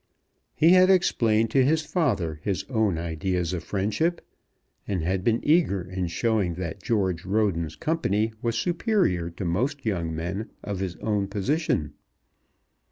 He 0.55 0.69
had 0.71 0.89
explained 0.89 1.51
to 1.51 1.63
his 1.63 1.83
father 1.83 2.39
his 2.41 2.63
own 2.71 2.97
ideas 2.97 3.53
of 3.53 3.63
friendship, 3.63 4.25
and 4.87 5.03
had 5.03 5.23
been 5.23 5.41
eager 5.47 5.83
in 5.83 6.07
showing 6.07 6.55
that 6.55 6.81
George 6.81 7.23
Roden's 7.23 7.75
company 7.75 8.33
was 8.41 8.57
superior 8.57 9.29
to 9.29 9.45
most 9.45 9.85
young 9.85 10.15
men 10.15 10.49
of 10.63 10.79
his 10.79 10.95
own 11.01 11.27
position. 11.27 11.93